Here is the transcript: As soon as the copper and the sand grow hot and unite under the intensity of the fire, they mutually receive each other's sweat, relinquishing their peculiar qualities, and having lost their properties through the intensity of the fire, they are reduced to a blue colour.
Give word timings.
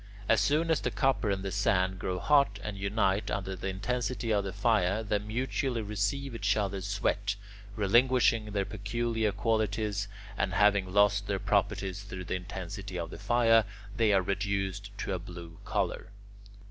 As 0.27 0.41
soon 0.41 0.71
as 0.71 0.81
the 0.81 0.89
copper 0.89 1.29
and 1.29 1.43
the 1.43 1.51
sand 1.51 1.99
grow 1.99 2.17
hot 2.17 2.57
and 2.63 2.75
unite 2.75 3.29
under 3.29 3.55
the 3.55 3.67
intensity 3.67 4.33
of 4.33 4.43
the 4.43 4.51
fire, 4.51 5.03
they 5.03 5.19
mutually 5.19 5.83
receive 5.83 6.33
each 6.33 6.57
other's 6.57 6.87
sweat, 6.87 7.35
relinquishing 7.75 8.45
their 8.45 8.65
peculiar 8.65 9.31
qualities, 9.31 10.07
and 10.39 10.55
having 10.55 10.91
lost 10.91 11.27
their 11.27 11.37
properties 11.37 12.01
through 12.01 12.23
the 12.25 12.35
intensity 12.35 12.97
of 12.97 13.11
the 13.11 13.19
fire, 13.19 13.63
they 13.95 14.11
are 14.11 14.23
reduced 14.23 14.89
to 14.97 15.13
a 15.13 15.19
blue 15.19 15.59
colour. 15.65 16.09